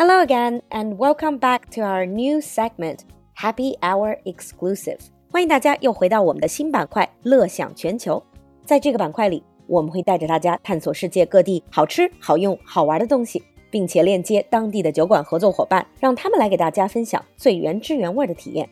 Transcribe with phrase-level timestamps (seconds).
[0.00, 3.00] Hello again, and welcome back to our new segment,
[3.34, 4.98] Happy Hour Exclusive.
[5.30, 8.22] 欢迎大家又回到我们的新板块“乐享全球”。
[8.64, 18.68] 在这个板块里，我们会带着大家探索世界各地好吃、好用、好玩的东西，并且链接当地的酒馆合作伙伴，让他们来给大家分享最原汁原味的体验。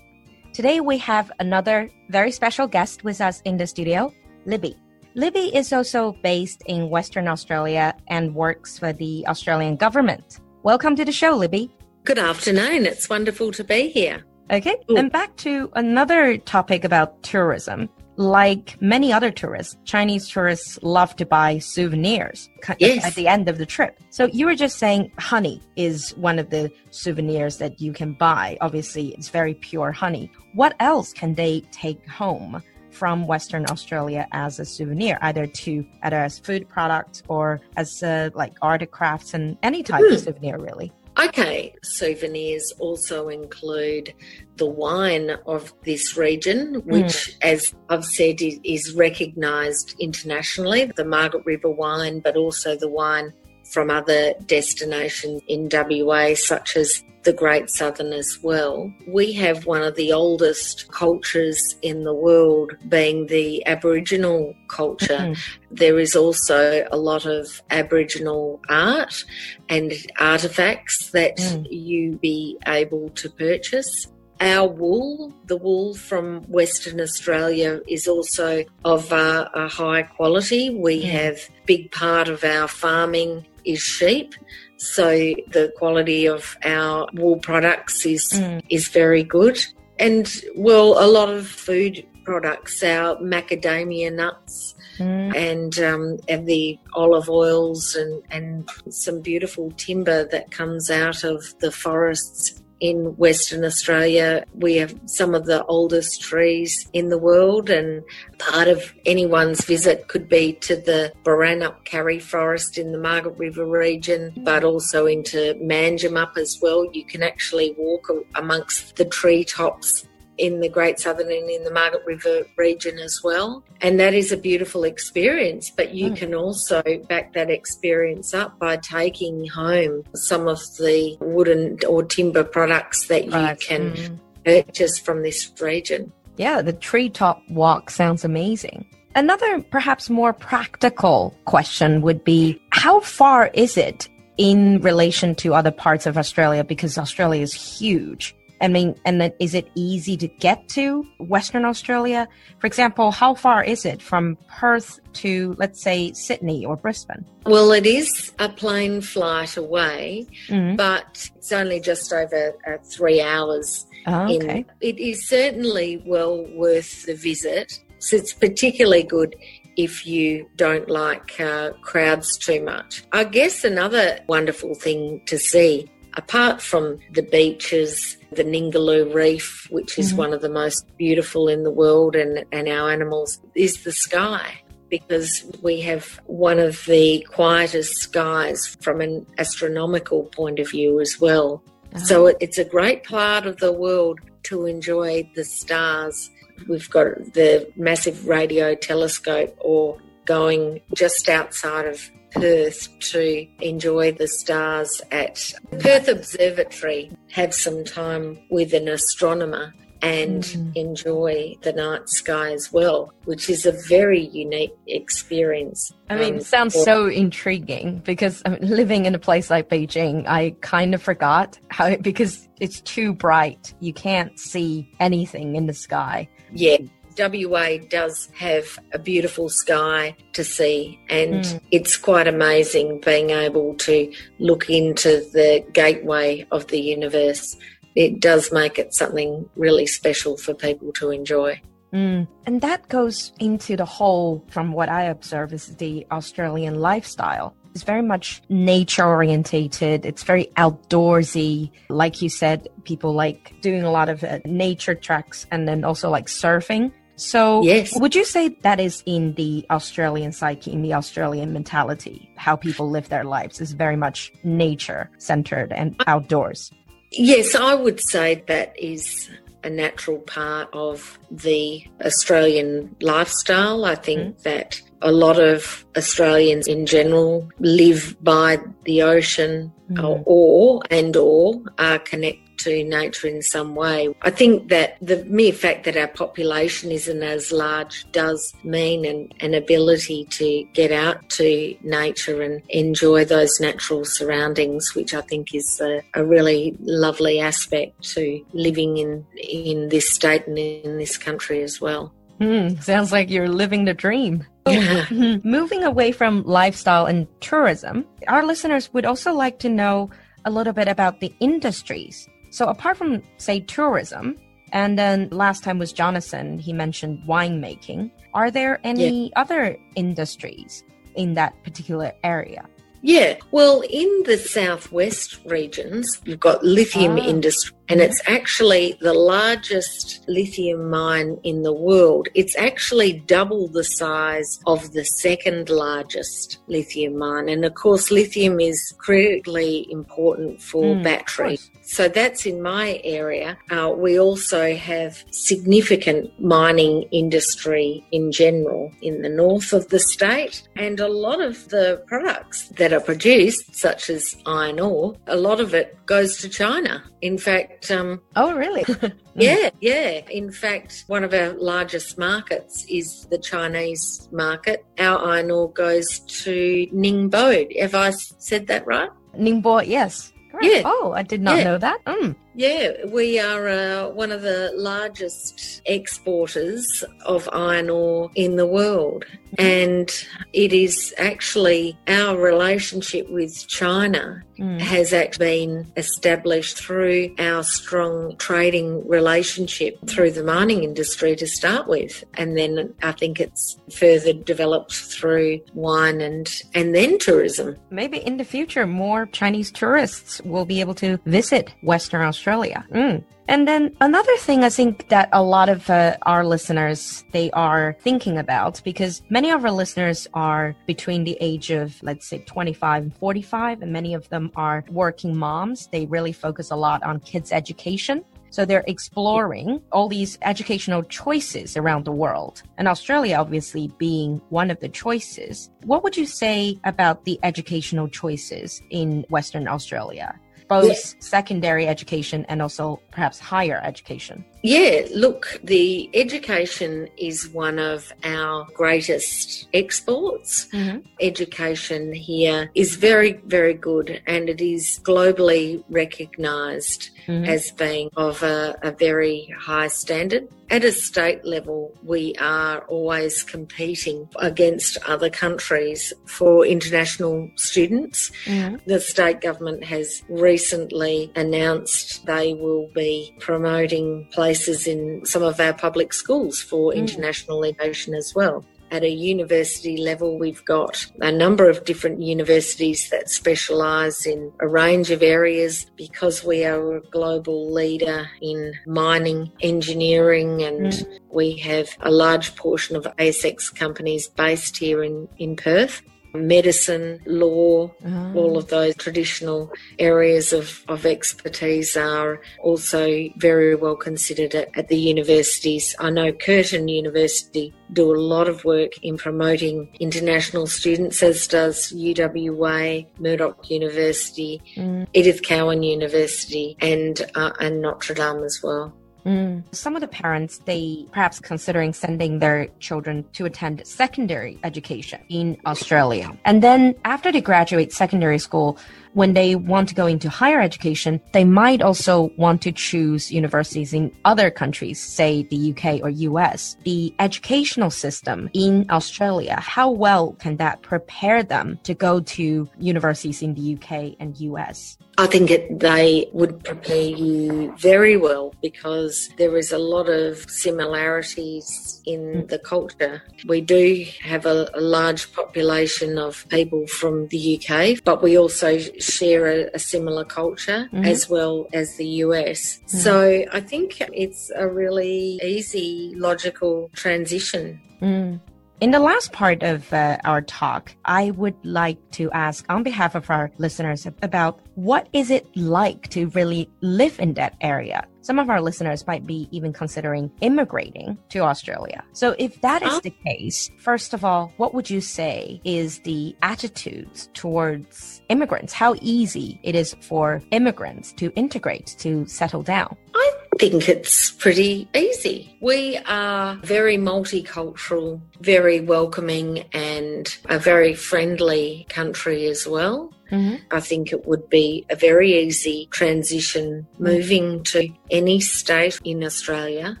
[0.53, 4.11] Today we have another very special guest with us in the studio,
[4.45, 4.75] Libby.
[5.13, 10.37] Libby is also based in Western Australia and works for the Australian government.
[10.64, 11.70] Welcome to the show, Libby.
[12.04, 12.86] Good afternoon.
[12.86, 14.24] It's wonderful to be here.
[14.50, 14.74] Okay.
[14.90, 14.96] Ooh.
[14.96, 17.90] And back to another topic about tourism.
[18.16, 23.04] Like many other tourists, Chinese tourists love to buy souvenirs yes.
[23.04, 24.00] at the end of the trip.
[24.08, 28.56] So you were just saying honey is one of the souvenirs that you can buy.
[28.62, 30.32] Obviously, it's very pure honey.
[30.54, 32.62] What else can they take home?
[32.94, 38.30] From Western Australia as a souvenir, either to either as food products or as uh,
[38.34, 40.12] like art crafts and any type mm.
[40.12, 40.24] of hmm.
[40.24, 40.92] souvenir, really.
[41.22, 44.12] Okay, souvenirs also include
[44.56, 47.36] the wine of this region, which, mm.
[47.42, 53.32] as I've said, is recognised internationally the Margaret River wine, but also the wine
[53.72, 58.92] from other destinations in WA, such as the Great Southern as well.
[59.06, 65.18] We have one of the oldest cultures in the world, being the Aboriginal culture.
[65.18, 65.74] Mm-hmm.
[65.74, 69.24] There is also a lot of Aboriginal art
[69.68, 71.66] and artifacts that mm.
[71.70, 74.06] you be able to purchase.
[74.44, 80.68] Our wool, the wool from Western Australia, is also of uh, a high quality.
[80.68, 81.10] We mm.
[81.10, 84.34] have big part of our farming is sheep.
[84.76, 88.62] So the quality of our wool products is mm.
[88.68, 89.64] is very good.
[89.98, 95.34] And well, a lot of food products, our macadamia nuts mm.
[95.34, 101.42] and um, and the olive oils and, and some beautiful timber that comes out of
[101.60, 104.44] the forests in Western Australia.
[104.54, 108.02] We have some of the oldest trees in the world, and
[108.38, 113.66] part of anyone's visit could be to the Boranup Karri Forest in the Margaret River
[113.66, 116.84] region, but also into Manjimup as well.
[116.92, 120.06] You can actually walk amongst the treetops
[120.38, 123.62] in the Great Southern and in the Margaret River region as well.
[123.80, 126.16] And that is a beautiful experience, but you mm.
[126.16, 132.44] can also back that experience up by taking home some of the wooden or timber
[132.44, 134.18] products that you can mm.
[134.44, 136.12] purchase from this region.
[136.36, 138.86] Yeah, the treetop walk sounds amazing.
[139.14, 145.70] Another perhaps more practical question would be how far is it in relation to other
[145.70, 146.64] parts of Australia?
[146.64, 148.34] Because Australia is huge.
[148.60, 152.28] I mean, and then is it easy to get to Western Australia?
[152.58, 157.24] For example, how far is it from Perth to, let's say, Sydney or Brisbane?
[157.46, 160.76] Well, it is a plane flight away, mm-hmm.
[160.76, 163.86] but it's only just over uh, three hours.
[164.06, 164.58] Oh, okay.
[164.58, 167.80] In, it is certainly well worth the visit.
[167.98, 169.34] So it's particularly good
[169.76, 173.04] if you don't like uh, crowds too much.
[173.12, 179.98] I guess another wonderful thing to see apart from the beaches, the Ningaloo Reef, which
[179.98, 180.18] is mm-hmm.
[180.18, 184.60] one of the most beautiful in the world, and, and our animals, is the sky.
[184.90, 191.18] Because we have one of the quietest skies from an astronomical point of view as
[191.20, 191.62] well.
[191.94, 191.98] Oh.
[191.98, 196.30] So it's a great part of the world to enjoy the stars.
[196.68, 204.26] We've got the massive radio telescope or going just outside of Perth to enjoy the
[204.26, 210.76] stars at Perth Observatory, have some time with an astronomer and mm.
[210.76, 215.92] enjoy the night sky as well, which is a very unique experience.
[216.10, 219.48] I mean, um, it sounds for- so intriguing because I mean, living in a place
[219.48, 225.56] like Beijing, I kind of forgot how, because it's too bright, you can't see anything
[225.56, 226.28] in the sky.
[226.52, 226.78] Yeah,
[227.18, 231.60] WA does have a beautiful sky to see, and mm.
[231.70, 237.56] it's quite amazing being able to look into the gateway of the universe.
[237.94, 241.60] It does make it something really special for people to enjoy.
[241.92, 242.26] Mm.
[242.44, 247.54] And that goes into the whole, from what I observe, is the Australian lifestyle.
[247.74, 250.04] It's very much nature orientated.
[250.04, 251.70] It's very outdoorsy.
[251.88, 256.10] Like you said, people like doing a lot of uh, nature treks and then also
[256.10, 256.92] like surfing.
[257.16, 257.98] So, yes.
[257.98, 262.90] would you say that is in the Australian psyche, in the Australian mentality, how people
[262.90, 266.72] live their lives is very much nature centered and outdoors?
[267.12, 269.30] Yes, I would say that is
[269.62, 273.84] a natural part of the Australian lifestyle.
[273.84, 274.42] I think mm.
[274.42, 280.02] that a lot of Australians in general live by the ocean mm.
[280.02, 284.14] or, or and or are connected to nature in some way.
[284.22, 289.30] I think that the mere fact that our population isn't as large does mean an,
[289.40, 295.54] an ability to get out to nature and enjoy those natural surroundings, which I think
[295.54, 301.16] is a, a really lovely aspect to living in in this state and in this
[301.16, 302.12] country as well.
[302.40, 304.44] Mm, sounds like you're living the dream.
[304.66, 305.06] Yeah.
[305.44, 310.10] Moving away from lifestyle and tourism, our listeners would also like to know
[310.44, 314.36] a little bit about the industries so apart from say tourism,
[314.70, 318.12] and then last time was Jonathan, he mentioned winemaking.
[318.32, 319.32] Are there any yeah.
[319.34, 320.84] other industries
[321.16, 322.64] in that particular area?
[323.02, 327.26] Yeah, well, in the southwest regions, you've got lithium ah.
[327.26, 332.28] industry, and it's actually the largest lithium mine in the world.
[332.34, 337.48] It's actually double the size of the second largest lithium mine.
[337.48, 341.70] And of course, lithium is critically important for mm, batteries.
[341.82, 343.58] So that's in my area.
[343.70, 350.66] Uh, we also have significant mining industry in general in the north of the state.
[350.76, 355.60] And a lot of the products that are produced, such as iron ore, a lot
[355.60, 357.02] of it goes to China.
[357.20, 358.84] In fact, um, oh, really?
[359.34, 360.20] yeah, yeah.
[360.30, 364.84] In fact, one of our largest markets is the Chinese market.
[364.98, 367.80] Our iron ore goes to Ningbo.
[367.80, 369.10] Have I said that right?
[369.36, 370.32] Ningbo, yes.
[370.60, 370.82] Yeah.
[370.84, 371.64] Oh, I did not yeah.
[371.64, 372.04] know that.
[372.04, 372.36] Mm.
[372.56, 379.24] Yeah, we are uh, one of the largest exporters of iron ore in the world.
[379.56, 380.10] And
[380.52, 384.80] it is actually our relationship with China mm.
[384.80, 391.86] has actually been established through our strong trading relationship through the mining industry to start
[391.86, 392.24] with.
[392.34, 397.76] And then I think it's further developed through wine and, and then tourism.
[397.90, 402.84] Maybe in the future, more Chinese tourists will be able to visit Western Australia Australia.
[402.92, 403.24] Mm.
[403.48, 407.96] And then another thing I think that a lot of uh, our listeners they are
[408.00, 413.02] thinking about because many of our listeners are between the age of let's say 25
[413.02, 415.86] and 45 and many of them are working moms.
[415.86, 418.22] They really focus a lot on kids education.
[418.50, 422.62] So they're exploring all these educational choices around the world.
[422.76, 425.70] And Australia obviously being one of the choices.
[425.84, 430.38] What would you say about the educational choices in Western Australia?
[430.68, 431.20] Both yeah.
[431.20, 434.44] secondary education and also perhaps higher education?
[434.62, 440.66] Yeah, look, the education is one of our greatest exports.
[440.72, 440.98] Mm-hmm.
[441.20, 447.44] Education here is very, very good and it is globally recognised mm-hmm.
[447.44, 450.48] as being of a, a very high standard.
[450.70, 458.32] At a state level, we are always competing against other countries for international students.
[458.46, 458.76] Mm-hmm.
[458.86, 463.03] The state government has recently announced they will be
[463.40, 466.96] promoting places in some of our public schools for mm.
[466.96, 468.64] international education as well
[468.94, 474.68] at a university level, we've got a number of different universities that specialise in a
[474.68, 481.18] range of areas because we are a global leader in mining, engineering, and mm.
[481.32, 486.02] we have a large portion of ASX companies based here in, in Perth
[486.34, 488.32] medicine, law, oh.
[488.34, 494.88] all of those traditional areas of, of expertise are also very well considered at, at
[494.88, 495.94] the universities.
[495.98, 501.92] I know Curtin University do a lot of work in promoting international students, as does
[501.92, 505.06] UWA, Murdoch University, mm.
[505.14, 508.92] Edith Cowan University, and uh, and Notre Dame as well.
[509.24, 509.62] Mm.
[509.74, 515.56] Some of the parents, they perhaps considering sending their children to attend secondary education in
[515.66, 516.36] Australia.
[516.44, 518.78] And then after they graduate secondary school,
[519.14, 523.94] when they want to go into higher education, they might also want to choose universities
[523.94, 526.76] in other countries, say the UK or US.
[526.82, 533.40] The educational system in Australia, how well can that prepare them to go to universities
[533.40, 534.98] in the UK and US?
[535.16, 540.48] I think it, they would prepare you very well because there is a lot of
[540.50, 542.48] similarities in mm.
[542.48, 543.22] the culture.
[543.46, 548.78] We do have a, a, large population of people from the UK, but we also
[548.78, 551.04] share a, a similar culture mm-hmm.
[551.04, 552.80] as well as the US.
[552.86, 552.90] Mm.
[552.90, 557.80] So I think it's a really easy, logical transition.
[558.02, 558.40] Mm.
[558.80, 563.14] In the last part of uh, our talk, I would like to ask on behalf
[563.14, 568.04] of our listeners about what is it like to really live in that area?
[568.20, 572.02] Some of our listeners might be even considering immigrating to Australia.
[572.12, 576.34] So if that is the case, first of all, what would you say is the
[576.42, 578.72] attitudes towards immigrants?
[578.72, 582.96] How easy it is for immigrants to integrate, to settle down?
[583.14, 585.56] I think it's pretty easy.
[585.60, 593.12] We are very multicultural, very welcoming, and a very friendly country as well.
[593.30, 593.56] Mm-hmm.
[593.70, 600.00] I think it would be a very easy transition moving to any state in Australia.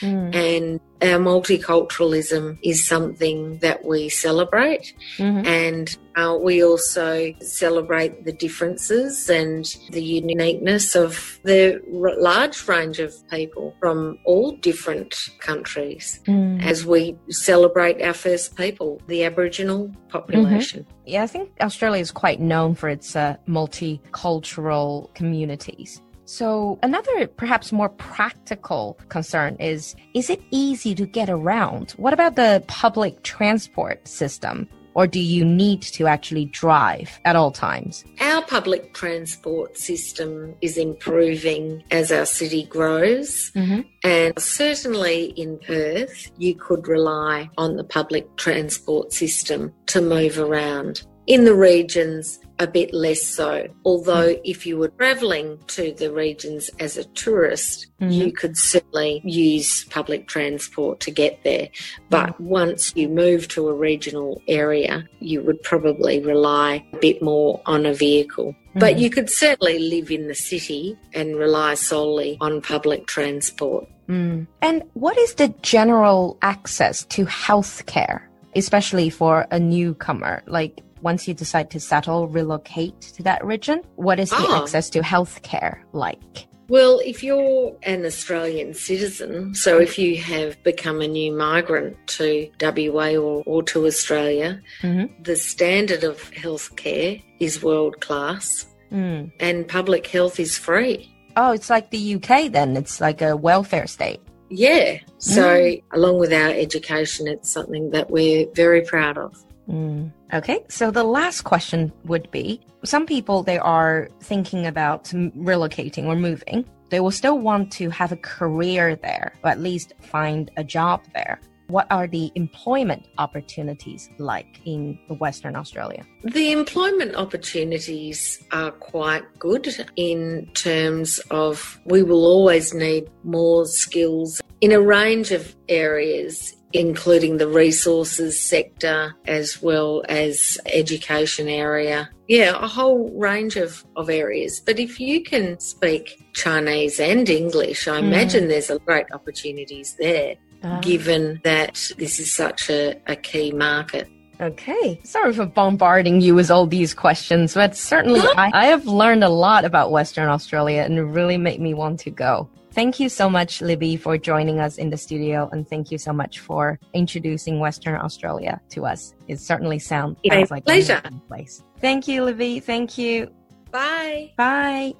[0.00, 0.34] Mm.
[0.34, 4.92] And our multiculturalism is something that we celebrate.
[5.16, 5.46] Mm-hmm.
[5.46, 12.98] And uh, we also celebrate the differences and the uniqueness of the r- large range
[12.98, 16.62] of people from all different countries mm.
[16.62, 20.82] as we celebrate our first people, the Aboriginal population.
[20.82, 21.08] Mm-hmm.
[21.08, 26.02] Yeah, I think Australia is quite known for its uh, multicultural communities.
[26.30, 31.90] So another perhaps more practical concern is, is it easy to get around?
[31.96, 34.68] What about the public transport system?
[34.94, 38.04] Or do you need to actually drive at all times?
[38.20, 43.50] Our public transport system is improving as our city grows.
[43.56, 43.80] Mm-hmm.
[44.04, 51.02] And certainly in Perth, you could rely on the public transport system to move around.
[51.26, 53.66] In the regions, a bit less so.
[53.84, 54.40] Although, mm.
[54.44, 58.12] if you were travelling to the regions as a tourist, mm-hmm.
[58.12, 61.68] you could certainly use public transport to get there.
[62.10, 62.40] But mm.
[62.40, 67.86] once you move to a regional area, you would probably rely a bit more on
[67.86, 68.52] a vehicle.
[68.52, 68.78] Mm-hmm.
[68.78, 73.86] But you could certainly live in the city and rely solely on public transport.
[74.08, 74.46] Mm.
[74.60, 78.20] And what is the general access to healthcare,
[78.54, 80.42] especially for a newcomer?
[80.46, 83.82] Like, once you decide to settle, relocate to that region?
[83.96, 84.62] What is the oh.
[84.62, 86.46] access to healthcare like?
[86.68, 92.48] Well, if you're an Australian citizen, so if you have become a new migrant to
[92.60, 95.20] WA or, or to Australia, mm-hmm.
[95.20, 99.32] the standard of healthcare is world class mm.
[99.40, 101.12] and public health is free.
[101.36, 102.76] Oh, it's like the UK then.
[102.76, 104.20] It's like a welfare state.
[104.48, 104.98] Yeah.
[105.18, 105.82] So, mm.
[105.92, 109.44] along with our education, it's something that we're very proud of.
[109.68, 110.12] Mm.
[110.32, 116.16] Okay, so the last question would be some people they are thinking about relocating or
[116.16, 116.64] moving.
[116.90, 121.02] They will still want to have a career there, or at least find a job
[121.14, 121.40] there.
[121.68, 126.04] What are the employment opportunities like in Western Australia?
[126.24, 134.40] The employment opportunities are quite good in terms of we will always need more skills
[134.60, 142.08] in a range of areas including the resources sector as well as education area.
[142.28, 144.60] Yeah, a whole range of, of areas.
[144.60, 148.04] But if you can speak Chinese and English, I mm.
[148.04, 150.80] imagine there's a great opportunities there, uh.
[150.80, 154.08] given that this is such a, a key market.
[154.40, 154.98] Okay.
[155.04, 159.28] Sorry for bombarding you with all these questions, but certainly I, I have learned a
[159.28, 162.48] lot about Western Australia and it really made me want to go.
[162.72, 166.12] Thank you so much, Libby, for joining us in the studio, and thank you so
[166.12, 169.12] much for introducing Western Australia to us.
[169.26, 171.00] It certainly sounds, sounds like pleasure.
[171.04, 171.64] a place.
[171.80, 172.60] Thank you, Libby.
[172.60, 173.30] Thank you.
[173.72, 174.30] Bye.
[174.36, 174.94] Bye.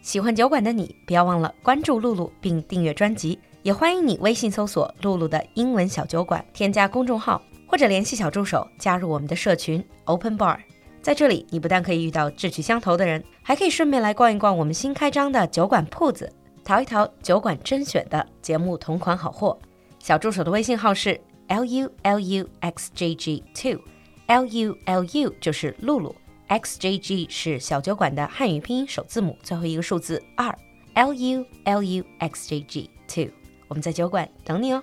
[0.00, 10.58] 喜欢酒馆的你，不要忘了关注露露并订阅专辑，也欢迎你微信搜索“露露的英文小酒馆”，添加公众号或者联系小助手加入我们的社群 Open Bar。
[11.00, 16.32] 在这里，你不但可以遇到志趣相投的人，还可以顺便来逛一逛我们新开张的酒馆铺子。
[16.64, 19.58] 淘一淘酒馆甄选的节目同款好货，
[19.98, 26.14] 小助手的微信号是 l u l u x j g two，l u l u 就是露露
[26.46, 30.56] ，x j g 是小酒馆的汉语拼音首字母，最后一个数字二
[30.94, 33.28] ，l u l u x j g two，
[33.66, 34.82] 我们在酒馆等你哦。